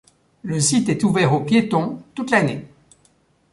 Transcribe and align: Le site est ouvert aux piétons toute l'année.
Le 0.41 0.59
site 0.59 0.89
est 0.89 1.03
ouvert 1.03 1.31
aux 1.31 1.41
piétons 1.41 2.01
toute 2.15 2.31
l'année. 2.31 2.65